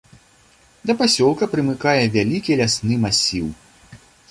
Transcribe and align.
Да 0.89 0.95
пасёлка 1.01 1.43
прымыкае 1.53 1.95
вялікі 2.17 2.59
лясны 2.63 2.95
масіў. 3.07 3.47